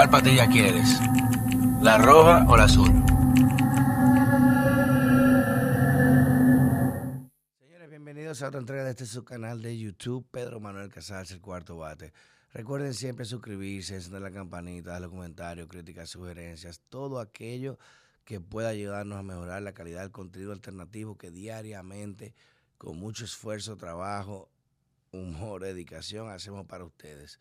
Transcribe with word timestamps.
¿Cuál 0.00 0.08
patilla 0.08 0.48
quieres? 0.48 0.98
¿La 1.82 1.98
roja 1.98 2.46
o 2.48 2.56
la 2.56 2.64
azul? 2.64 2.88
Señores, 7.58 7.90
bienvenidos 7.90 8.40
a 8.40 8.48
otra 8.48 8.60
entrega 8.60 8.84
de 8.84 8.92
este 8.92 9.04
su 9.04 9.24
canal 9.24 9.60
de 9.60 9.78
YouTube, 9.78 10.26
Pedro 10.30 10.58
Manuel 10.58 10.88
Casals, 10.88 11.32
el 11.32 11.42
cuarto 11.42 11.76
bate. 11.76 12.14
Recuerden 12.54 12.94
siempre 12.94 13.26
suscribirse, 13.26 13.94
encender 13.94 14.22
la 14.22 14.30
campanita, 14.30 14.92
darle 14.92 15.10
comentarios, 15.10 15.68
críticas, 15.68 16.08
sugerencias, 16.08 16.80
todo 16.88 17.20
aquello 17.20 17.78
que 18.24 18.40
pueda 18.40 18.70
ayudarnos 18.70 19.18
a 19.18 19.22
mejorar 19.22 19.60
la 19.60 19.74
calidad 19.74 20.00
del 20.00 20.12
contenido 20.12 20.52
alternativo 20.52 21.18
que 21.18 21.30
diariamente, 21.30 22.34
con 22.78 22.98
mucho 22.98 23.26
esfuerzo, 23.26 23.76
trabajo, 23.76 24.48
humor, 25.12 25.62
dedicación, 25.62 26.30
hacemos 26.30 26.64
para 26.64 26.86
ustedes. 26.86 27.38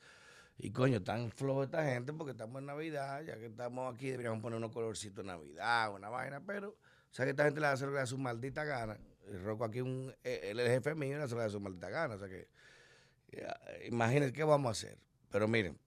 Y 0.61 0.71
coño, 0.71 1.01
tan 1.01 1.31
flojo 1.31 1.63
esta 1.63 1.85
gente 1.85 2.11
porque 2.11 2.31
estamos 2.31 2.59
en 2.59 2.65
Navidad, 2.65 3.23
ya 3.23 3.37
que 3.37 3.45
estamos 3.45 3.95
aquí, 3.95 4.09
deberíamos 4.09 4.41
poner 4.41 4.57
unos 4.57 4.73
colorcitos 4.73 5.23
de 5.23 5.31
Navidad, 5.31 5.95
una 5.95 6.09
vaina, 6.09 6.41
pero, 6.45 6.71
o 6.71 7.13
sea 7.13 7.23
que 7.23 7.31
esta 7.31 7.45
gente 7.45 7.61
le 7.61 7.67
va 7.67 7.71
a 7.71 7.73
hacer 7.75 7.87
a 7.95 8.05
su 8.05 8.17
maldita 8.17 8.65
gana. 8.65 8.99
El 9.25 9.41
Rocco 9.41 9.63
aquí, 9.63 9.79
un, 9.79 10.13
eh, 10.21 10.41
el 10.51 10.59
jefe 10.59 10.95
mío 10.95 11.15
y 11.15 11.17
le 11.17 11.23
hace 11.23 11.39
a 11.39 11.49
su 11.49 11.61
maldita 11.61 11.89
gana, 11.89 12.15
o 12.15 12.19
sea 12.19 12.27
que, 12.27 12.49
imagínense 13.87 14.33
qué 14.33 14.43
vamos 14.43 14.67
a 14.67 14.71
hacer. 14.71 14.97
Pero 15.31 15.47
miren, 15.47 15.79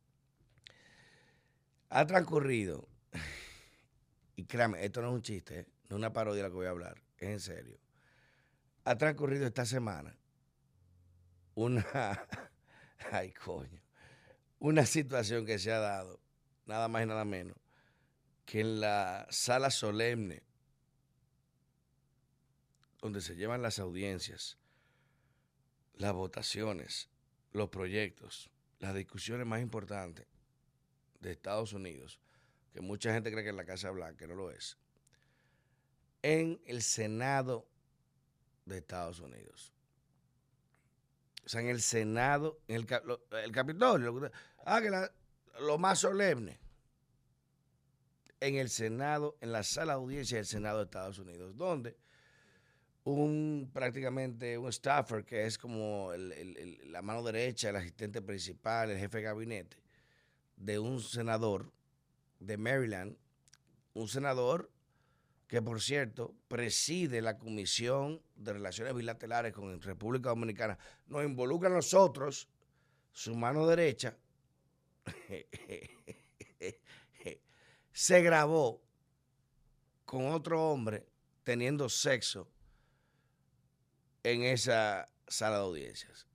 ha 1.91 2.07
transcurrido, 2.07 2.89
y 4.37 4.47
créanme, 4.47 4.83
esto 4.87 5.03
no 5.03 5.09
es 5.09 5.15
un 5.15 5.23
chiste, 5.23 5.61
¿eh? 5.61 5.67
no 5.91 5.97
es 5.97 5.99
una 5.99 6.15
parodia 6.15 6.45
de 6.45 6.49
lo 6.49 6.55
que 6.55 6.57
voy 6.57 6.67
a 6.67 6.71
hablar, 6.71 7.03
es 7.19 7.29
en 7.29 7.41
serio. 7.41 7.79
Ha 8.85 8.97
transcurrido 8.97 9.47
esta 9.47 9.67
semana 9.67 10.17
una, 11.55 11.85
ay 13.13 13.33
coño, 13.33 13.82
una 14.63 14.87
situación 14.87 15.45
que 15.45 15.59
se 15.59 15.73
ha 15.73 15.81
dado, 15.81 16.21
nada 16.67 16.87
más 16.87 17.03
y 17.03 17.07
nada 17.07 17.25
menos, 17.25 17.57
que 18.45 18.61
en 18.61 18.81
la 18.81 19.27
sala 19.29 19.73
solemne, 19.73 20.45
donde 23.01 23.21
se 23.21 23.35
llevan 23.35 23.61
las 23.61 23.81
audiencias, 23.81 24.59
las 25.95 26.13
votaciones, 26.13 27.11
los 27.51 27.71
proyectos, 27.71 28.51
las 28.79 28.95
discusiones 28.95 29.49
más 29.49 29.61
importantes 29.61 30.29
de 31.19 31.33
Estados 31.33 31.73
Unidos, 31.73 32.21
que 32.73 32.81
mucha 32.81 33.13
gente 33.13 33.33
cree 33.33 33.43
que 33.43 33.51
es 33.51 33.57
la 33.57 33.65
Casa 33.65 33.91
Blanca, 33.91 34.29
no 34.29 34.37
lo 34.37 34.53
es, 34.53 34.79
en 36.23 36.63
el 36.67 36.83
Senado 36.83 37.67
de 38.65 38.79
Estados 38.79 39.19
Unidos. 39.19 39.73
O 41.45 41.49
sea, 41.49 41.61
en 41.61 41.69
el 41.69 41.81
Senado, 41.81 42.61
en 42.69 42.77
el, 42.77 42.87
el 43.45 43.53
Capitolio, 43.53 44.31
ah, 44.65 44.81
que 44.81 44.91
lo 45.61 45.79
más 45.79 45.99
solemne, 46.01 46.61
en 48.41 48.57
el 48.57 48.71
Senado, 48.71 49.37
en 49.41 49.53
la 49.53 49.63
sala 49.63 49.93
de 49.93 49.99
audiencia 49.99 50.37
del 50.37 50.47
Senado 50.47 50.79
de 50.79 50.85
Estados 50.85 51.19
Unidos, 51.19 51.57
donde 51.57 51.97
un 53.05 53.71
prácticamente 53.73 54.57
un 54.59 54.73
staffer 54.73 55.25
que 55.25 55.47
es 55.47 55.59
como 55.59 56.13
la 56.15 57.03
mano 57.03 57.23
derecha, 57.23 57.71
el 57.71 57.77
asistente 57.77 58.23
principal, 58.23 58.91
el 58.91 58.99
jefe 58.99 59.19
de 59.19 59.25
gabinete 59.25 59.77
de 60.57 60.79
un 60.79 61.01
senador 61.01 61.73
de 62.39 62.57
Maryland, 62.57 63.17
un 63.95 64.09
senador 64.09 64.72
que 65.53 65.61
por 65.61 65.83
cierto 65.83 66.35
preside 66.49 67.21
la 67.21 67.37
Comisión 67.37 68.23
de 68.37 68.55
Relaciones 68.55 68.95
Bilaterales 68.95 69.53
con 69.53 69.83
República 69.83 70.31
Dominicana, 70.31 70.79
nos 71.09 71.27
involucra 71.27 71.69
a 71.69 71.75
nosotros, 71.75 72.49
su 73.11 73.35
mano 73.35 73.67
derecha, 73.67 74.17
se 77.93 78.23
grabó 78.23 78.81
con 80.07 80.33
otro 80.33 80.71
hombre 80.71 81.07
teniendo 81.43 81.91
sexo 81.91 82.49
en 84.23 84.45
esa 84.45 85.07
sala 85.29 85.57
de 85.57 85.65
audiencias. 85.65 86.27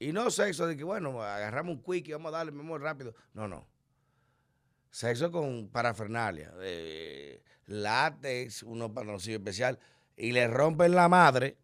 Y 0.00 0.10
no 0.10 0.28
sexo 0.28 0.66
de 0.66 0.76
que, 0.76 0.82
bueno, 0.82 1.22
agarramos 1.22 1.76
un 1.76 1.82
quick 1.84 2.08
y 2.08 2.12
vamos 2.14 2.34
a 2.34 2.38
darle 2.38 2.50
muy 2.50 2.80
rápido. 2.80 3.14
No, 3.32 3.46
no. 3.46 3.64
Sexo 4.90 5.30
con 5.30 5.68
parafernalia, 5.68 6.52
látex, 7.66 8.62
uno 8.62 8.92
patrocinio 8.92 9.38
especial, 9.38 9.78
y 10.16 10.32
le 10.32 10.48
rompen 10.48 10.94
la 10.94 11.08
madre 11.08 11.56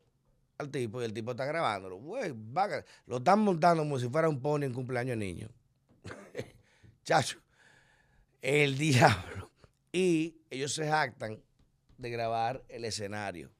al 0.59 0.71
tipo 0.71 1.01
y 1.01 1.05
el 1.05 1.13
tipo 1.13 1.33
está 1.33 1.45
grabándolo. 1.45 2.01
lo 3.07 3.17
están 3.17 3.41
montando 3.41 3.83
como 3.83 3.99
si 3.99 4.09
fuera 4.09 4.29
un 4.29 4.41
pony 4.41 4.65
en 4.65 4.75
cumpleaños 4.75 5.17
niño. 5.17 5.49
Chacho, 7.05 7.39
el 8.41 8.79
diablo. 8.79 9.51
Y 9.93 10.37
ellos 10.51 10.73
se 10.73 10.89
jactan 10.89 11.43
de 11.99 12.11
grabar 12.11 12.65
el 12.69 12.85
escenario. 12.85 13.51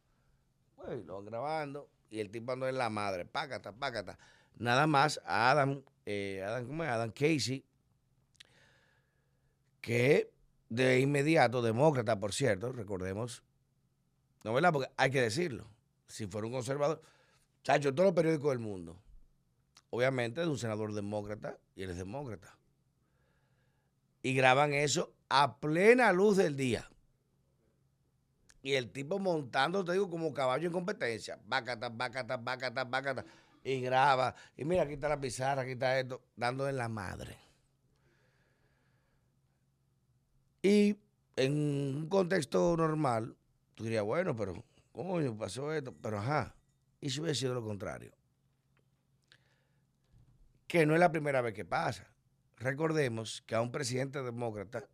Pues 0.77 1.05
lo 1.05 1.17
van 1.17 1.27
grabando 1.27 1.89
y 2.11 2.21
el 2.21 2.31
tipo 2.31 2.53
anda 2.53 2.69
en 2.69 2.79
la 2.79 2.91
madre, 2.91 3.25
pácata, 3.25 3.73
pácata. 3.73 4.19
Nada 4.57 4.87
más 4.87 5.21
Adam, 5.25 5.83
eh, 6.07 6.43
Adam, 6.45 6.67
¿cómo 6.67 6.85
es? 6.85 6.91
Adam 6.91 7.11
Casey, 7.11 7.65
que 9.81 10.32
de 10.73 11.01
inmediato, 11.01 11.61
demócrata, 11.61 12.19
por 12.19 12.33
cierto, 12.33 12.73
recordemos, 12.73 13.43
¿no 14.43 14.55
verdad? 14.55 14.73
Porque 14.73 14.91
hay 14.97 15.11
que 15.11 15.21
decirlo, 15.21 15.69
si 16.07 16.27
fuera 16.27 16.47
un 16.47 16.53
conservador, 16.55 17.03
chacho, 17.63 17.95
todos 17.95 18.07
los 18.07 18.15
periódicos 18.15 18.53
del 18.53 18.59
mundo, 18.59 18.99
obviamente 19.91 20.41
es 20.41 20.47
un 20.47 20.57
senador 20.57 20.95
demócrata 20.95 21.59
y 21.77 21.83
él 21.83 21.91
es 21.91 21.99
demócrata. 21.99 22.57
Y 24.23 24.33
graban 24.35 24.73
eso 24.73 25.13
a 25.29 25.61
plena 25.61 26.11
luz 26.13 26.39
del 26.39 26.57
día. 26.57 26.89
Y 28.63 28.73
el 28.73 28.93
tipo 28.93 29.19
montando, 29.19 29.85
te 29.85 29.93
digo, 29.93 30.09
como 30.09 30.33
caballo 30.33 30.69
en 30.69 30.73
competencia. 30.73 31.39
Bácata, 31.45 31.91
bácata, 31.91 32.37
bácata, 32.39 32.85
bácata. 32.85 33.25
Y 33.63 33.81
graba. 33.81 34.35
Y 34.57 34.65
mira, 34.65 34.85
aquí 34.85 34.95
está 34.95 35.09
la 35.09 35.21
pizarra, 35.21 35.63
aquí 35.63 35.73
está 35.73 35.99
esto, 35.99 36.23
dando 36.37 36.67
en 36.69 36.77
la 36.77 36.89
madre. 36.89 37.37
Y 40.63 40.97
en 41.37 41.53
un 41.97 42.09
contexto 42.09 42.77
normal, 42.77 43.37
tú 43.75 43.85
dirías, 43.85 44.05
bueno, 44.05 44.37
pero, 44.37 44.65
coño, 44.93 45.37
pasó 45.37 45.73
esto. 45.73 45.93
Pero 46.01 46.19
ajá, 46.19 46.55
y 47.01 47.11
si 47.11 47.21
hubiera 47.21 47.35
sido 47.35 47.55
lo 47.55 47.65
contrario. 47.65 48.13
Que 50.69 50.87
no 50.87 50.95
es 50.95 51.01
la 51.01 51.11
primera 51.11 51.41
vez 51.41 51.53
que 51.53 51.65
pasa. 51.65 52.07
Recordemos 52.59 53.43
que 53.45 53.57
a 53.57 53.61
un 53.61 53.73
presidente 53.73 54.23
demócrata 54.23 54.89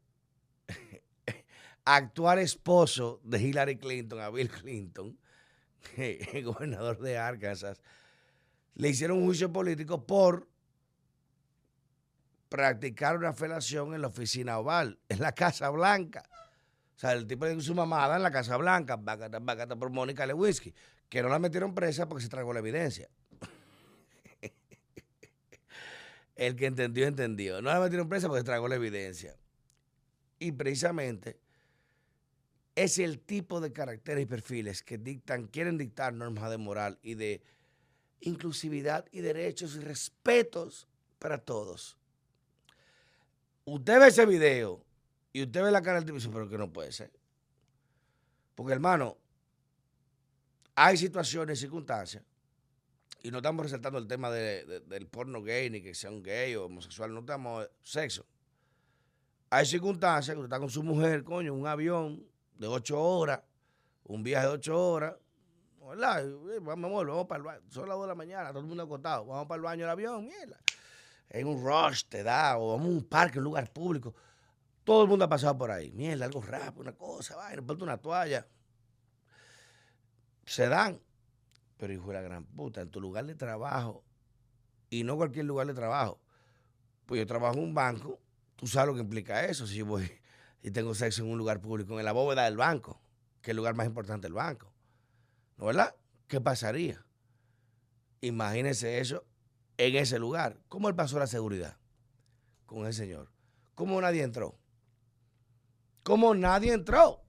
actual 1.84 2.38
esposo 2.38 3.20
de 3.22 3.40
Hillary 3.42 3.76
Clinton, 3.76 4.20
a 4.20 4.30
Bill 4.30 4.48
Clinton, 4.48 5.18
el 5.96 6.44
gobernador 6.44 6.98
de 6.98 7.18
Arkansas, 7.18 7.82
le 8.74 8.88
hicieron 8.88 9.18
un 9.18 9.26
juicio 9.26 9.52
político 9.52 10.06
por 10.06 10.48
practicar 12.48 13.16
una 13.16 13.32
felación 13.32 13.94
en 13.94 14.02
la 14.02 14.08
oficina 14.08 14.58
oval, 14.58 14.98
en 15.08 15.20
la 15.20 15.32
Casa 15.32 15.70
Blanca. 15.70 16.28
O 16.96 16.98
sea, 16.98 17.12
el 17.12 17.26
tipo 17.26 17.44
de 17.44 17.60
su 17.60 17.74
mamada 17.74 18.16
en 18.16 18.22
la 18.22 18.30
Casa 18.30 18.56
Blanca, 18.56 18.96
bacata, 18.96 19.38
bacata 19.38 19.76
por 19.76 19.90
Mónica 19.90 20.26
Lewinsky, 20.26 20.74
que 21.08 21.22
no 21.22 21.28
la 21.28 21.38
metieron 21.38 21.74
presa 21.74 22.08
porque 22.08 22.24
se 22.24 22.28
tragó 22.28 22.52
la 22.52 22.58
evidencia. 22.58 23.08
el 26.36 26.56
que 26.56 26.66
entendió, 26.66 27.06
entendió. 27.06 27.62
No 27.62 27.70
la 27.70 27.80
metieron 27.80 28.08
presa 28.08 28.26
porque 28.26 28.40
se 28.40 28.46
tragó 28.46 28.68
la 28.68 28.76
evidencia. 28.76 29.36
Y 30.38 30.52
precisamente 30.52 31.38
es 32.74 32.98
el 32.98 33.18
tipo 33.20 33.60
de 33.60 33.72
caracteres 33.72 34.22
y 34.22 34.26
perfiles 34.26 34.82
que 34.82 34.98
dictan, 34.98 35.48
quieren 35.48 35.78
dictar 35.78 36.14
normas 36.14 36.50
de 36.50 36.58
moral 36.58 36.98
y 37.02 37.14
de 37.14 37.42
inclusividad 38.20 39.06
y 39.10 39.20
derechos 39.20 39.76
y 39.76 39.80
respetos 39.80 40.88
para 41.18 41.38
todos. 41.38 41.97
Usted 43.70 44.00
ve 44.00 44.06
ese 44.06 44.24
video 44.24 44.82
y 45.30 45.42
usted 45.42 45.62
ve 45.62 45.70
la 45.70 45.82
cara 45.82 46.00
del 46.00 46.06
tipo 46.06 46.16
y 46.16 46.32
pero 46.32 46.48
que 46.48 46.56
no 46.56 46.72
puede 46.72 46.90
ser. 46.90 47.12
Porque 48.54 48.72
hermano, 48.72 49.18
hay 50.74 50.96
situaciones 50.96 51.58
y 51.58 51.60
circunstancias, 51.60 52.24
y 53.22 53.30
no 53.30 53.38
estamos 53.38 53.64
resaltando 53.64 53.98
el 53.98 54.08
tema 54.08 54.30
del 54.30 55.06
porno 55.08 55.42
gay, 55.42 55.68
ni 55.68 55.82
que 55.82 55.94
sea 55.94 56.10
un 56.10 56.22
gay 56.22 56.54
o 56.56 56.64
homosexual, 56.64 57.12
no 57.12 57.20
estamos 57.20 57.68
sexo. 57.82 58.24
Hay 59.50 59.66
circunstancias 59.66 60.34
que 60.34 60.40
usted 60.40 60.46
está 60.46 60.60
con 60.60 60.70
su 60.70 60.82
mujer, 60.82 61.22
coño, 61.22 61.52
un 61.52 61.66
avión, 61.66 62.26
de 62.54 62.66
ocho 62.68 62.98
horas, 62.98 63.42
un 64.04 64.22
viaje 64.22 64.46
de 64.46 64.52
ocho 64.54 64.92
horas, 64.92 65.14
¿verdad? 65.86 66.24
Vamos, 66.62 67.06
vamos 67.06 67.26
para 67.26 67.38
el 67.38 67.44
baño. 67.44 67.60
Son 67.68 67.86
las 67.86 67.96
dos 67.98 68.04
de 68.04 68.08
la 68.08 68.14
mañana, 68.14 68.48
todo 68.48 68.60
el 68.60 68.66
mundo 68.66 68.84
acostado. 68.84 69.26
Vamos 69.26 69.46
para 69.46 69.56
el 69.56 69.62
baño 69.62 69.82
del 69.82 69.90
avión, 69.90 70.24
mierda. 70.24 70.58
En 71.30 71.46
un 71.46 71.62
rush 71.62 72.04
te 72.08 72.22
da, 72.22 72.58
o 72.58 72.72
vamos 72.72 72.86
a 72.86 72.90
un 72.90 73.04
parque, 73.04 73.38
un 73.38 73.44
lugar 73.44 73.70
público. 73.72 74.14
Todo 74.84 75.02
el 75.02 75.08
mundo 75.08 75.24
ha 75.26 75.28
pasado 75.28 75.56
por 75.58 75.70
ahí. 75.70 75.92
Mierda, 75.92 76.24
algo 76.24 76.40
rápido, 76.40 76.80
una 76.80 76.92
cosa, 76.92 77.36
vaina, 77.36 77.62
ponte 77.62 77.84
una 77.84 77.98
toalla. 77.98 78.46
Se 80.44 80.68
dan. 80.68 81.00
Pero 81.76 81.92
hijo 81.92 82.08
de 82.08 82.14
la 82.14 82.22
gran 82.22 82.44
puta, 82.44 82.80
en 82.80 82.90
tu 82.90 83.00
lugar 83.00 83.26
de 83.26 83.34
trabajo, 83.34 84.02
y 84.90 85.04
no 85.04 85.16
cualquier 85.16 85.44
lugar 85.44 85.66
de 85.66 85.74
trabajo. 85.74 86.20
Pues 87.06 87.20
yo 87.20 87.26
trabajo 87.26 87.56
en 87.56 87.64
un 87.64 87.74
banco 87.74 88.18
tú 88.58 88.66
sabes 88.66 88.88
lo 88.88 88.94
que 88.94 89.00
implica 89.00 89.46
eso. 89.46 89.66
Si 89.66 89.76
yo 89.76 89.86
voy 89.86 90.10
y 90.62 90.70
tengo 90.70 90.94
sexo 90.94 91.22
en 91.22 91.30
un 91.30 91.38
lugar 91.38 91.60
público, 91.60 91.98
en 91.98 92.04
la 92.04 92.12
bóveda 92.12 92.44
del 92.44 92.56
banco, 92.56 93.00
que 93.40 93.50
es 93.50 93.52
el 93.52 93.56
lugar 93.56 93.74
más 93.74 93.86
importante 93.86 94.26
del 94.26 94.34
banco. 94.34 94.70
¿No 95.56 95.66
verdad? 95.66 95.94
¿Qué 96.26 96.40
pasaría? 96.40 97.04
Imagínense 98.20 98.98
eso 98.98 99.24
en 99.78 99.96
ese 99.96 100.18
lugar. 100.18 100.60
¿Cómo 100.68 100.88
él 100.88 100.94
pasó 100.94 101.18
la 101.18 101.26
seguridad 101.26 101.78
con 102.66 102.86
el 102.86 102.92
señor? 102.92 103.30
¿Cómo 103.74 104.00
nadie 104.00 104.22
entró? 104.22 104.58
¿Cómo 106.02 106.34
nadie 106.34 106.72
entró? 106.72 107.22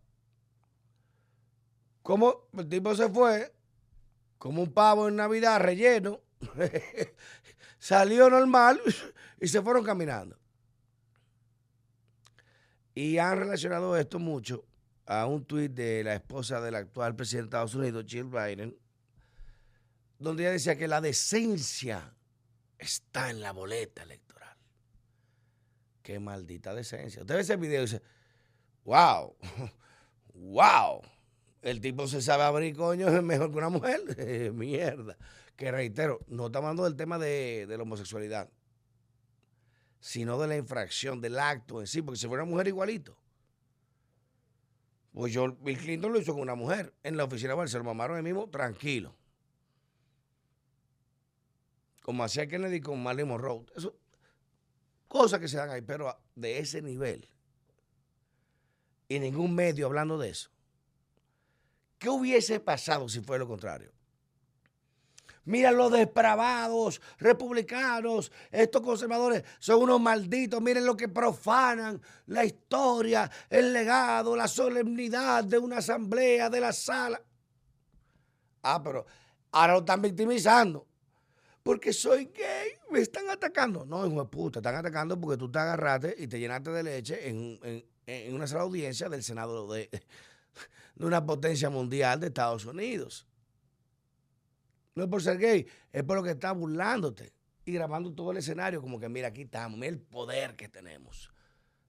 ¿Cómo 2.02 2.48
el 2.58 2.68
tipo 2.68 2.96
se 2.96 3.08
fue 3.08 3.54
como 4.38 4.64
un 4.64 4.74
pavo 4.74 5.08
en 5.08 5.16
Navidad 5.16 5.60
relleno? 5.60 6.22
Salió 7.80 8.30
normal 8.30 8.82
y 9.40 9.48
se 9.48 9.62
fueron 9.62 9.84
caminando. 9.84 10.38
Y 12.96 13.18
han 13.20 13.38
relacionado 13.38 13.96
esto 13.96 14.18
mucho 14.18 14.66
a 15.06 15.26
un 15.28 15.46
tuit 15.46 15.72
de 15.72 16.04
la 16.04 16.16
esposa 16.16 16.60
del 16.62 16.76
actual 16.76 17.16
presidente 17.16 17.44
de 17.44 17.48
Estados 17.50 17.76
Unidos, 17.76 18.06
Jill 18.08 18.26
Biden, 18.26 18.78
donde 20.18 20.44
ella 20.44 20.52
decía 20.52 20.78
que 20.78 20.88
la 20.88 21.00
decencia 21.00 22.16
está 22.80 23.30
en 23.30 23.42
la 23.42 23.52
boleta 23.52 24.04
electoral. 24.04 24.58
Qué 26.02 26.20
maldita 26.20 26.74
decencia. 26.74 27.22
Usted 27.22 27.36
ve 27.36 27.42
ese 27.42 27.56
video 27.58 27.82
y 27.82 27.86
dice, 27.86 28.02
wow, 28.86 29.36
wow. 30.34 31.02
El 31.62 31.82
tipo 31.82 32.08
se 32.08 32.22
sabe 32.22 32.44
abrir, 32.44 32.76
coño, 32.76 33.10
es 33.10 33.22
mejor 33.22 33.52
que 33.52 33.58
una 33.58 33.70
mujer. 33.70 34.02
Mierda. 34.54 35.18
Que 35.58 35.72
reitero, 35.72 36.22
no 36.28 36.48
estamos 36.48 36.68
hablando 36.70 36.86
del 36.86 36.96
tema 36.96 37.20
de, 37.20 37.66
de 37.68 37.78
la 37.78 37.84
homosexualidad 37.84 38.50
sino 40.00 40.40
de 40.40 40.48
la 40.48 40.56
infracción, 40.56 41.22
del 41.22 41.38
acto 41.40 41.82
en 41.82 41.88
sí, 41.88 42.02
porque 42.02 42.20
si 42.20 42.28
fuera 42.28 42.44
una 42.44 42.52
mujer 42.52 42.68
igualito. 42.68 43.18
Pues 45.12 45.34
yo, 45.34 45.52
Bill 45.56 45.78
Clinton 45.78 46.14
lo 46.14 46.20
hizo 46.20 46.34
con 46.34 46.42
una 46.42 46.56
mujer 46.56 46.94
en 47.04 47.18
la 47.18 47.26
oficina 47.26 47.56
de 47.56 47.78
lo 47.78 47.84
mamaron 47.84 48.18
el 48.18 48.24
mismo, 48.24 48.50
tranquilo. 48.50 49.16
Como 52.10 52.24
hacía 52.24 52.48
Kennedy 52.48 52.82
con 52.82 53.04
Marilyn 53.04 53.28
Monroe. 53.28 53.68
Eso, 53.76 53.96
cosas 55.08 55.40
que 55.40 55.48
se 55.48 55.58
dan 55.58 55.70
ahí, 55.70 55.84
pero 55.84 56.20
de 56.34 56.58
ese 56.58 56.82
nivel. 56.82 57.30
Y 59.08 59.20
ningún 59.20 59.54
medio 59.54 59.86
hablando 59.86 60.18
de 60.18 60.30
eso. 60.30 60.50
¿Qué 62.00 62.10
hubiese 62.10 62.60
pasado 62.60 63.08
si 63.10 63.22
fuera 63.22 63.44
lo 63.44 63.48
contrario? 63.48 63.92
Mira 65.46 65.70
los 65.70 65.92
depravados, 65.92 67.00
republicanos, 67.20 68.32
estos 68.50 68.82
conservadores 68.82 69.44
son 69.60 69.84
unos 69.84 70.02
malditos. 70.02 70.60
Miren 70.64 70.88
lo 70.88 70.98
que 70.98 71.10
profanan 71.10 72.02
la 72.26 72.44
historia, 72.44 73.30
el 73.52 73.72
legado, 73.72 74.36
la 74.36 74.48
solemnidad 74.48 75.44
de 75.44 75.60
una 75.60 75.78
asamblea, 75.78 76.50
de 76.50 76.60
la 76.60 76.74
sala. 76.74 77.22
Ah, 78.64 78.82
pero 78.84 79.06
ahora 79.52 79.74
lo 79.74 79.80
están 79.82 80.02
victimizando. 80.02 80.89
Porque 81.64 81.94
soy 81.94 82.26
gay, 82.26 82.72
me 82.92 83.00
están 83.00 83.30
atacando. 83.30 83.86
No, 83.86 84.06
hijo 84.08 84.24
de 84.24 84.30
puta, 84.30 84.60
están 84.60 84.76
atacando 84.76 85.20
porque 85.20 85.38
tú 85.38 85.52
te 85.52 85.60
agarraste 85.60 86.16
y 86.18 86.28
te 86.28 86.40
llenaste 86.40 86.72
de 86.72 86.84
leche 86.84 87.30
en, 87.30 88.34
una 88.34 88.48
sala 88.48 88.64
audiencia 88.64 89.10
del 89.10 89.24
Senado 89.24 89.72
de, 89.72 89.90
de 90.96 91.06
una 91.06 91.26
potencia 91.26 91.70
mundial 91.70 92.20
de 92.20 92.28
Estados 92.28 92.66
Unidos. 92.66 93.28
No 94.96 95.04
es 95.04 95.10
por 95.10 95.22
ser 95.22 95.38
gay, 95.38 95.68
es 95.92 96.04
por 96.04 96.18
lo 96.18 96.24
que 96.24 96.32
está 96.32 96.52
burlándote 96.52 97.34
y 97.66 97.72
grabando 97.74 98.12
todo 98.14 98.32
el 98.32 98.38
escenario 98.38 98.82
como 98.82 99.00
que 99.00 99.10
mira, 99.10 99.28
aquí 99.28 99.44
estamos, 99.44 99.78
mira 99.78 99.92
el 99.92 100.00
poder 100.00 100.56
que 100.56 100.68
tenemos 100.70 101.32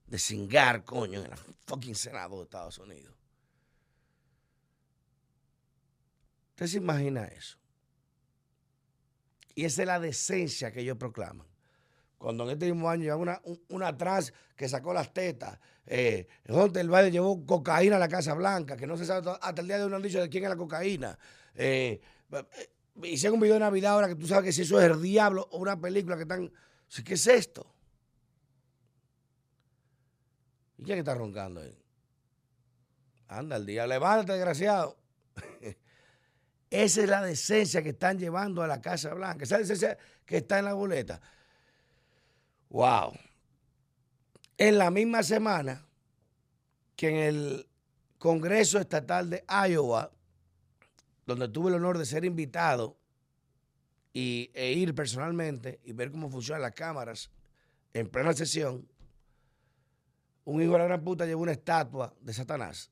de 0.07 0.19
cingar, 0.19 0.85
coño, 0.85 1.21
en 1.21 1.33
el 1.33 1.39
fucking 1.67 1.95
Senado 1.95 2.37
de 2.39 2.43
Estados 2.43 2.79
Unidos. 2.79 3.15
¿Usted 6.51 6.67
se 6.67 6.77
imagina 6.79 7.25
eso? 7.25 7.60
Y 9.55 9.65
esa 9.65 9.83
es 9.83 9.87
la 9.87 10.01
decencia 10.01 10.71
que 10.71 10.81
ellos 10.81 10.97
proclaman. 10.97 11.47
Cuando 12.19 12.45
en 12.45 12.51
este 12.51 12.67
mismo 12.67 12.89
año 12.89 13.05
lleva 13.05 13.17
una, 13.17 13.41
una 13.69 13.97
trans 13.97 14.33
que 14.55 14.69
sacó 14.69 14.93
las 14.93 15.13
tetas, 15.13 15.59
eh, 15.87 16.29
el 16.45 16.91
Valle 16.91 17.11
llevó 17.11 17.45
cocaína 17.47 17.97
a 17.97 17.99
la 17.99 18.09
Casa 18.09 18.35
Blanca, 18.35 18.77
que 18.77 18.87
no 18.87 18.97
se 18.97 19.07
sabe 19.07 19.31
hasta 19.41 19.63
el 19.63 19.67
día 19.67 19.79
de 19.79 19.85
hoy 19.85 19.91
no 19.91 19.97
han 19.97 20.03
dicho 20.03 20.21
de 20.21 20.29
quién 20.29 20.45
es 20.45 20.51
la 20.51 20.57
cocaína. 20.57 21.19
Eh, 21.55 22.01
eh 22.33 22.71
hicieron 23.05 23.35
un 23.35 23.41
video 23.41 23.55
de 23.55 23.61
Navidad 23.61 23.93
ahora 23.93 24.09
que 24.09 24.17
tú 24.17 24.27
sabes 24.27 24.45
que 24.45 24.53
si 24.53 24.63
eso 24.63 24.81
es 24.81 24.91
el 24.91 25.01
diablo 25.01 25.49
o 25.51 25.59
una 25.59 25.81
película 25.81 26.17
que 26.17 26.23
están. 26.23 26.53
¿Qué 27.05 27.15
es 27.15 27.27
esto? 27.27 27.73
¿Y 30.77 30.83
quién 30.83 30.99
está 30.99 31.15
roncando 31.15 31.61
ahí? 31.61 31.77
Anda, 33.29 33.57
el 33.57 33.67
día, 33.67 33.87
levántate, 33.87 34.33
desgraciado. 34.33 35.00
Esa 36.71 37.03
es 37.03 37.09
la 37.09 37.23
decencia 37.23 37.83
que 37.83 37.91
están 37.91 38.19
llevando 38.19 38.63
a 38.63 38.67
la 38.67 38.81
Casa 38.81 39.13
Blanca. 39.13 39.45
Esa 39.45 39.59
decencia 39.59 39.99
que 40.25 40.39
está 40.39 40.61
en 40.61 40.67
la 40.67 40.75
boleta. 40.75 41.21
Wow. 42.69 43.13
En 44.57 44.79
la 44.79 44.91
misma 44.91 45.23
semana 45.23 45.85
que 46.95 47.09
en 47.09 47.17
el 47.17 47.67
Congreso 48.19 48.79
Estatal 48.79 49.31
de 49.31 49.45
Iowa 49.69 50.13
donde 51.31 51.49
tuve 51.49 51.71
el 51.71 51.77
honor 51.77 51.97
de 51.97 52.07
ser 52.07 52.25
invitado 52.25 52.97
y, 54.13 54.51
e 54.53 54.73
ir 54.73 54.95
personalmente 54.95 55.81
y 55.85 55.93
ver 55.93 56.11
cómo 56.11 56.29
funcionan 56.29 56.63
las 56.63 56.73
cámaras 56.73 57.31
en 57.95 58.09
plena 58.09 58.33
sesión, 58.33 58.89
un 60.45 60.61
hijo 60.61 60.73
de 60.73 60.79
la 60.79 60.85
gran 60.85 61.05
puta 61.05 61.27
llevó 61.27 61.43
una 61.43 61.53
estatua 61.53 62.15
de 62.21 62.33
Satanás. 62.33 62.91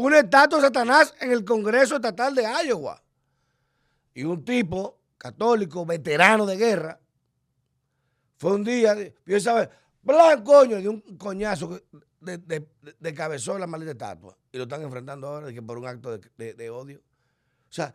Una 0.00 0.20
estatua 0.20 0.60
de 0.60 0.66
Satanás 0.66 1.12
en 1.18 1.32
el 1.32 1.44
Congreso 1.44 1.96
Estatal 1.96 2.32
de 2.32 2.44
Iowa. 2.64 3.02
Y 4.14 4.22
un 4.22 4.44
tipo 4.44 4.96
católico, 5.18 5.84
veterano 5.84 6.46
de 6.46 6.56
guerra, 6.56 7.00
fue 8.36 8.52
un 8.52 8.62
día, 8.62 8.94
yo 9.26 9.40
sabes, 9.40 9.68
blanco, 10.00 10.52
coño, 10.52 10.76
de 10.76 10.88
un 10.88 11.00
coñazo 11.18 11.80
de, 12.20 12.38
de, 12.38 12.68
de 13.00 13.58
la 13.58 13.66
maldita 13.66 13.90
estatua. 13.90 14.38
Y 14.52 14.58
lo 14.58 14.62
están 14.62 14.82
enfrentando 14.82 15.26
ahora 15.26 15.52
que 15.52 15.60
por 15.62 15.76
un 15.76 15.88
acto 15.88 16.16
de, 16.16 16.70
odio. 16.70 16.98
O 16.98 17.72
sea, 17.72 17.92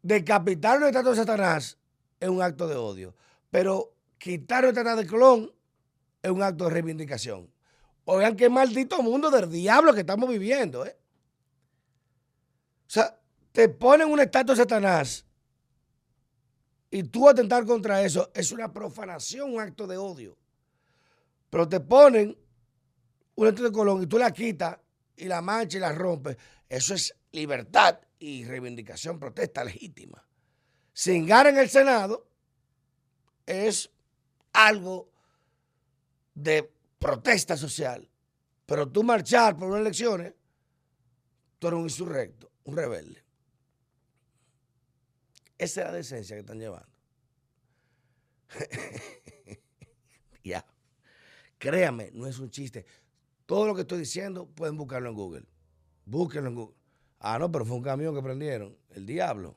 decapitar 0.00 0.78
una 0.78 0.90
estatua 0.90 1.10
de 1.10 1.16
Satanás 1.16 1.76
es 2.20 2.28
un 2.28 2.40
acto 2.40 2.68
de 2.68 2.76
odio. 2.76 3.16
Pero 3.50 3.92
quitar 4.16 4.62
una 4.62 4.68
estatua 4.68 4.94
de 4.94 5.06
clon 5.08 5.52
es 6.22 6.30
un 6.30 6.40
acto 6.40 6.66
de 6.66 6.70
reivindicación. 6.70 7.50
Oigan 8.04 8.36
qué 8.36 8.48
maldito 8.48 9.02
mundo 9.02 9.28
del 9.28 9.50
diablo 9.50 9.92
que 9.92 10.00
estamos 10.02 10.30
viviendo, 10.30 10.86
¿eh? 10.86 10.96
O 12.92 12.94
sea, 12.94 13.18
te 13.52 13.70
ponen 13.70 14.06
una 14.10 14.24
estatua 14.24 14.54
de 14.54 14.60
Satanás 14.60 15.24
y 16.90 17.04
tú 17.04 17.26
atentar 17.26 17.64
contra 17.64 18.02
eso 18.02 18.30
es 18.34 18.52
una 18.52 18.70
profanación, 18.70 19.54
un 19.54 19.60
acto 19.62 19.86
de 19.86 19.96
odio. 19.96 20.36
Pero 21.48 21.66
te 21.66 21.80
ponen 21.80 22.36
un 23.34 23.46
estatua 23.46 23.70
de 23.70 23.74
Colón 23.74 24.02
y 24.02 24.06
tú 24.06 24.18
la 24.18 24.30
quitas 24.30 24.76
y 25.16 25.24
la 25.24 25.40
mancha 25.40 25.78
y 25.78 25.80
la 25.80 25.92
rompe, 25.92 26.36
eso 26.68 26.92
es 26.92 27.16
libertad 27.30 27.98
y 28.18 28.44
reivindicación, 28.44 29.18
protesta 29.18 29.64
legítima. 29.64 30.22
Singar 30.92 31.46
en 31.46 31.56
el 31.56 31.70
Senado 31.70 32.28
es 33.46 33.90
algo 34.52 35.08
de 36.34 36.70
protesta 36.98 37.56
social, 37.56 38.06
pero 38.66 38.86
tú 38.86 39.02
marchar 39.02 39.56
por 39.56 39.68
unas 39.68 39.80
elecciones, 39.80 40.34
tú 41.62 41.68
eres 41.68 41.78
un 41.78 41.84
insurrecto, 41.84 42.50
un 42.64 42.76
rebelde. 42.76 43.22
Esa 45.56 45.82
es 45.82 45.86
la 45.86 45.92
decencia 45.92 46.34
que 46.34 46.40
están 46.40 46.58
llevando. 46.58 46.88
ya. 50.42 50.66
Créame, 51.58 52.10
no 52.14 52.26
es 52.26 52.40
un 52.40 52.50
chiste. 52.50 52.84
Todo 53.46 53.68
lo 53.68 53.76
que 53.76 53.82
estoy 53.82 54.00
diciendo 54.00 54.48
pueden 54.48 54.76
buscarlo 54.76 55.10
en 55.10 55.14
Google. 55.14 55.44
Búsquenlo 56.04 56.48
en 56.48 56.56
Google. 56.56 56.76
Ah, 57.20 57.38
no, 57.38 57.52
pero 57.52 57.64
fue 57.64 57.76
un 57.76 57.84
camión 57.84 58.12
que 58.12 58.22
prendieron. 58.22 58.76
El 58.90 59.06
diablo. 59.06 59.56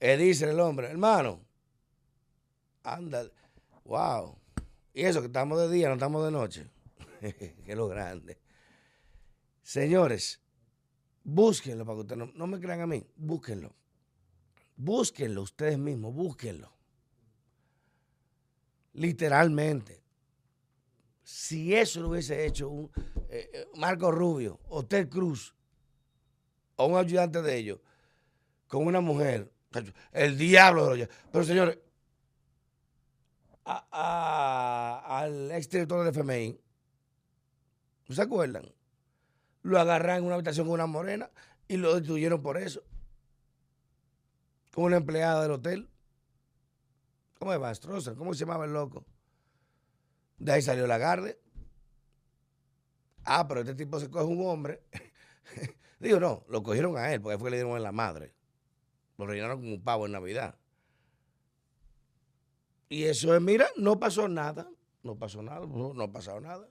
Él 0.00 0.18
dice 0.18 0.50
el 0.50 0.58
hombre, 0.58 0.88
hermano, 0.88 1.46
anda, 2.82 3.30
wow. 3.84 4.36
Y 4.92 5.04
eso 5.04 5.20
que 5.20 5.28
estamos 5.28 5.60
de 5.60 5.70
día, 5.70 5.86
no 5.86 5.94
estamos 5.94 6.24
de 6.24 6.32
noche. 6.32 6.68
que 7.20 7.76
lo 7.76 7.86
grande. 7.86 8.40
Señores, 9.62 10.40
búsquenlo 11.28 11.84
para 11.84 11.96
que 11.96 12.00
ustedes 12.00 12.34
no, 12.34 12.46
me 12.46 12.58
crean 12.58 12.80
a 12.80 12.86
mí, 12.86 13.06
búsquenlo. 13.16 13.74
Búsquenlo 14.76 15.42
ustedes 15.42 15.78
mismos, 15.78 16.14
búsquenlo. 16.14 16.72
Literalmente 18.94 20.02
si 21.22 21.74
eso 21.74 22.00
lo 22.00 22.08
hubiese 22.08 22.46
hecho 22.46 22.70
un 22.70 22.90
eh, 23.28 23.50
eh, 23.52 23.68
Marco 23.76 24.10
Rubio 24.10 24.58
o 24.68 24.86
Ted 24.86 25.10
Cruz 25.10 25.54
o 26.76 26.86
un 26.86 26.96
ayudante 26.96 27.42
de 27.42 27.56
ellos 27.56 27.80
con 28.66 28.86
una 28.86 29.02
mujer, 29.02 29.52
el 30.12 30.38
diablo 30.38 30.90
de 30.90 30.96
los 30.96 31.08
Pero 31.30 31.44
señores, 31.44 31.78
al 33.64 35.50
ex 35.50 35.68
director 35.68 36.04
del 36.04 36.14
FMI. 36.14 36.58
¿No 38.08 38.14
se 38.14 38.22
acuerdan? 38.22 38.77
Lo 39.62 39.78
agarran 39.78 40.18
en 40.18 40.24
una 40.24 40.34
habitación 40.36 40.66
con 40.66 40.74
una 40.74 40.86
morena 40.86 41.30
y 41.66 41.76
lo 41.76 41.94
destruyeron 41.94 42.42
por 42.42 42.56
eso. 42.56 42.82
Con 44.72 44.84
una 44.84 44.96
empleada 44.98 45.42
del 45.42 45.52
hotel. 45.52 45.88
¿Cómo 47.38 47.52
es 47.52 47.60
Mastrosa? 47.60 48.14
¿Cómo 48.14 48.34
se 48.34 48.40
llamaba 48.40 48.64
el 48.64 48.72
loco? 48.72 49.04
De 50.38 50.52
ahí 50.52 50.62
salió 50.62 50.86
la 50.86 50.98
garde. 50.98 51.40
Ah, 53.24 53.46
pero 53.46 53.60
este 53.60 53.74
tipo 53.74 54.00
se 54.00 54.10
coge 54.10 54.24
un 54.24 54.46
hombre. 54.46 54.82
Digo, 56.00 56.20
no, 56.20 56.44
lo 56.48 56.62
cogieron 56.62 56.96
a 56.96 57.12
él, 57.12 57.20
porque 57.20 57.38
fue 57.38 57.46
que 57.46 57.50
le 57.52 57.56
dieron 57.58 57.76
en 57.76 57.82
la 57.82 57.92
madre. 57.92 58.34
Lo 59.16 59.26
rellenaron 59.26 59.60
como 59.60 59.74
un 59.74 59.82
pavo 59.82 60.06
en 60.06 60.12
Navidad. 60.12 60.56
Y 62.88 63.04
eso 63.04 63.34
es, 63.34 63.42
mira, 63.42 63.68
no 63.76 63.98
pasó 63.98 64.28
nada. 64.28 64.70
No 65.02 65.16
pasó 65.16 65.42
nada, 65.42 65.64
no, 65.66 66.02
ha 66.02 66.12
pasado 66.12 66.40
nada. 66.40 66.68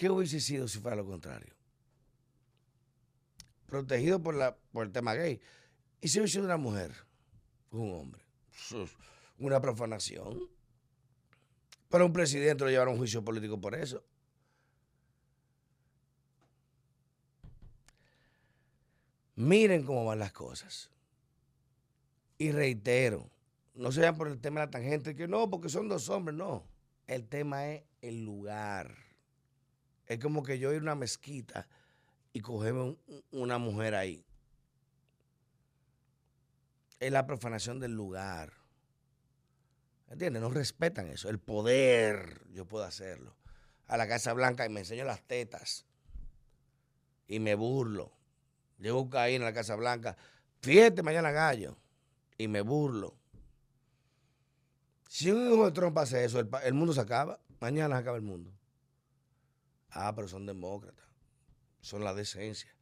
¿Qué 0.00 0.08
hubiese 0.08 0.40
sido 0.40 0.66
si 0.66 0.78
fuera 0.78 0.96
lo 0.96 1.04
contrario? 1.04 1.54
Protegido 3.66 4.22
por, 4.22 4.34
la, 4.34 4.56
por 4.72 4.86
el 4.86 4.92
tema 4.92 5.12
gay. 5.12 5.42
¿Y 6.00 6.08
si 6.08 6.18
hubiese 6.18 6.32
sido 6.32 6.46
una 6.46 6.56
mujer? 6.56 6.94
Un 7.70 7.92
hombre. 7.92 8.24
Una 9.36 9.60
profanación. 9.60 10.40
Pero 11.90 12.06
un 12.06 12.14
presidente 12.14 12.64
lo 12.64 12.70
llevaron 12.70 12.92
a 12.92 12.94
un 12.94 12.98
juicio 12.98 13.22
político 13.22 13.60
por 13.60 13.74
eso. 13.74 14.02
Miren 19.34 19.84
cómo 19.84 20.06
van 20.06 20.20
las 20.20 20.32
cosas. 20.32 20.90
Y 22.38 22.52
reitero, 22.52 23.30
no 23.74 23.92
se 23.92 24.00
vean 24.00 24.16
por 24.16 24.28
el 24.28 24.40
tema 24.40 24.60
de 24.60 24.66
la 24.66 24.70
tangente, 24.70 25.14
que 25.14 25.28
no, 25.28 25.50
porque 25.50 25.68
son 25.68 25.90
dos 25.90 26.08
hombres, 26.08 26.38
no. 26.38 26.64
El 27.06 27.28
tema 27.28 27.68
es 27.68 27.82
el 28.00 28.24
lugar. 28.24 29.09
Es 30.10 30.18
como 30.18 30.42
que 30.42 30.58
yo 30.58 30.72
ir 30.72 30.80
a 30.80 30.82
una 30.82 30.94
mezquita 30.96 31.68
y 32.32 32.40
cogerme 32.40 32.96
una 33.30 33.58
mujer 33.58 33.94
ahí. 33.94 34.24
Es 36.98 37.12
la 37.12 37.28
profanación 37.28 37.78
del 37.78 37.92
lugar. 37.92 38.52
¿Entiendes? 40.08 40.42
No 40.42 40.50
respetan 40.50 41.06
eso. 41.06 41.28
El 41.28 41.38
poder, 41.38 42.44
yo 42.50 42.64
puedo 42.64 42.84
hacerlo. 42.84 43.36
A 43.86 43.96
la 43.96 44.08
Casa 44.08 44.32
Blanca 44.32 44.66
y 44.66 44.68
me 44.68 44.80
enseño 44.80 45.04
las 45.04 45.22
tetas. 45.22 45.86
Y 47.28 47.38
me 47.38 47.54
burlo. 47.54 48.10
Llego 48.78 49.08
ahí 49.12 49.36
en 49.36 49.44
la 49.44 49.52
Casa 49.52 49.76
Blanca. 49.76 50.16
Fíjate 50.60 51.04
mañana 51.04 51.30
gallo 51.30 51.76
y 52.36 52.48
me 52.48 52.62
burlo. 52.62 53.14
Si 55.08 55.30
un 55.30 55.52
hijo 55.52 55.66
de 55.66 55.70
Trump 55.70 55.96
hace 55.98 56.24
eso, 56.24 56.40
el, 56.40 56.74
mundo 56.74 56.94
se 56.94 57.00
acaba. 57.00 57.38
Mañana 57.60 57.94
se 57.94 58.00
acaba 58.00 58.16
el 58.16 58.24
mundo. 58.24 58.52
Ah, 59.90 60.14
pero 60.14 60.28
son 60.28 60.46
demócratas. 60.46 61.04
Son 61.80 62.04
la 62.04 62.14
decencia. 62.14 62.74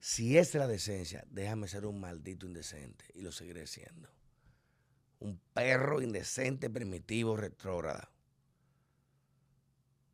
Si 0.00 0.38
es 0.38 0.54
la 0.54 0.66
decencia, 0.66 1.24
déjame 1.28 1.66
ser 1.68 1.84
un 1.84 2.00
maldito 2.00 2.46
indecente 2.46 3.04
y 3.14 3.22
lo 3.22 3.32
seguiré 3.32 3.66
siendo. 3.66 4.08
Un 5.18 5.40
perro 5.52 6.00
indecente, 6.00 6.70
primitivo, 6.70 7.36
retrógrado. 7.36 8.08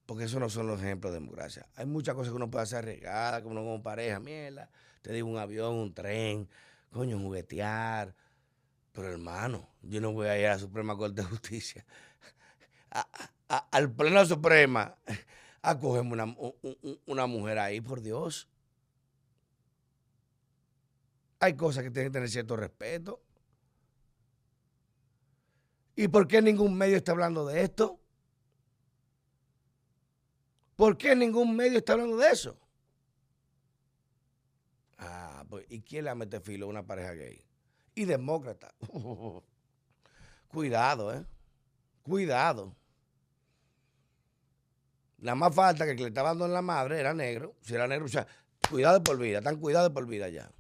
Porque 0.07 0.25
eso 0.25 0.41
no 0.41 0.49
son 0.49 0.67
los 0.67 0.81
ejemplos 0.81 1.13
de 1.13 1.21
democracia. 1.21 1.67
Hay 1.77 1.87
muchas 1.87 2.15
cosas 2.15 2.31
que 2.31 2.37
uno 2.37 2.51
puede 2.51 2.65
hacer 2.65 2.79
arriesgadas, 2.79 3.43
como 3.43 3.53
uno 3.53 3.63
como 3.63 3.83
pareja, 3.83 4.21
mierda. 4.21 4.71
Te 5.03 5.13
digo 5.13 5.29
un 5.29 5.39
avión, 5.39 5.75
un 5.75 5.95
tren, 5.95 6.49
coño, 6.91 7.19
juguetear, 7.19 8.15
pero 8.95 9.11
hermano, 9.11 9.69
yo 9.83 10.01
no 10.01 10.13
voy 10.13 10.29
a 10.29 10.39
ir 10.39 10.47
a 10.47 10.51
la 10.51 10.59
Suprema 10.59 10.97
Corte 10.97 11.21
de 11.21 11.29
Justicia, 11.29 11.85
al 13.49 13.91
Pleno 13.91 14.25
Suprema, 14.25 14.97
a 15.65 15.79
cogerme 15.79 16.13
una, 16.13 16.37
una 17.07 17.27
mujer 17.27 17.59
ahí, 17.59 17.81
por 17.81 18.01
Dios. 18.01 18.49
Hay 21.41 21.57
cosas 21.57 21.85
que 21.85 21.91
tienen 21.91 22.11
que 22.11 22.15
tener 22.15 22.31
cierto 22.31 22.57
respeto. 22.57 23.21
¿Y 25.97 26.09
por 26.09 26.27
qué 26.27 26.43
ningún 26.43 26.77
medio 26.77 26.97
está 26.97 27.13
hablando 27.13 27.47
de 27.47 27.63
esto? 27.63 28.01
¿Por 30.77 30.97
qué 30.99 31.15
ningún 31.15 31.55
medio 31.55 31.79
está 31.79 31.93
hablando 31.93 32.17
de 32.17 32.31
eso? 32.31 32.59
Ah, 34.99 35.45
pues, 35.49 35.67
¿y 35.69 35.83
quién 35.83 36.05
le 36.05 36.15
mete 36.15 36.41
filo 36.41 36.67
a 36.67 36.71
una 36.71 36.85
pareja 36.85 37.13
gay? 37.13 37.45
y 37.95 38.05
demócrata. 38.05 38.75
Cuidado, 40.49 41.15
¿eh? 41.15 41.25
Cuidado. 42.03 42.75
La 45.25 45.35
más 45.35 45.55
falta 45.55 45.87
que 45.87 45.93
el 45.93 45.97
que 45.97 46.03
le 46.03 46.09
estaba 46.11 46.29
dando 46.29 46.45
en 46.45 46.53
la 46.53 46.61
madre 46.61 47.01
era 47.01 47.15
negro. 47.15 47.55
Si 47.63 47.75
era 47.75 47.89
negro, 47.89 48.05
o 48.05 48.09
sea, 48.09 48.27
cuidado 48.69 49.03
por 49.03 49.17
vida, 49.17 49.41
tan 49.41 49.57
cuidado 49.57 49.91
por 49.91 50.07
vida 50.07 50.29
ya. 50.29 50.53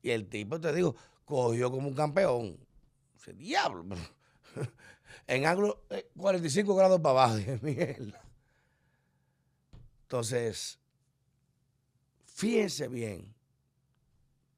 Y 0.00 0.08
el 0.08 0.26
tipo, 0.26 0.58
te 0.58 0.72
digo, 0.72 0.96
cogió 1.26 1.70
como 1.70 1.88
un 1.88 1.94
campeón. 1.94 2.58
Ese 3.14 3.34
diablo. 3.34 3.84
en 5.26 5.44
ángulo 5.44 5.84
45 6.16 6.72
eh, 6.72 6.76
grados 6.78 7.00
para 7.02 7.10
abajo. 7.10 7.36
Dije, 7.36 7.58
mierda. 7.60 8.24
Entonces, 10.04 10.78
fíjense 12.24 12.88
bien 12.88 13.34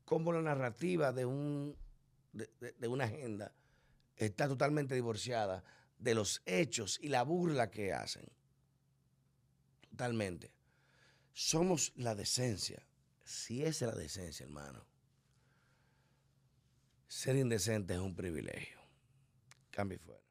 cómo 0.05 0.33
la 0.33 0.43
narrativa 0.43 1.13
de, 1.13 1.25
un, 1.25 1.77
de, 2.33 2.87
una 2.87 3.07
agenda 3.07 3.53
está 4.15 4.47
totalmente 4.47 4.95
divorciada 4.95 5.65
de 5.99 6.15
los 6.15 6.43
hechos 6.47 6.99
y 7.01 7.09
la 7.09 7.23
burla 7.23 7.71
que 7.71 7.93
hacen. 7.93 8.27
Totalmente. 9.91 10.53
Somos 11.33 11.93
la 11.97 12.15
decencia. 12.15 12.87
Si 13.23 13.65
es 13.65 13.81
la 13.83 13.93
decencia, 13.93 14.45
hermano. 14.45 14.87
Ser 17.09 17.37
indecente 17.37 17.95
es 17.95 18.01
un 18.01 18.15
privilegio. 18.15 18.81
Cambio 19.71 19.99
fuera. 19.99 20.26